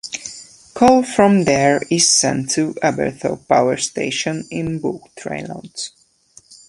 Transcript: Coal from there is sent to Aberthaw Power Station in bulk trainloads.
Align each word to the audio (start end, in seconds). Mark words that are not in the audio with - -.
Coal 0.73 1.03
from 1.03 1.43
there 1.43 1.79
is 1.91 2.09
sent 2.09 2.49
to 2.53 2.73
Aberthaw 2.81 3.47
Power 3.47 3.77
Station 3.77 4.47
in 4.49 4.79
bulk 4.79 5.13
trainloads. 5.15 5.91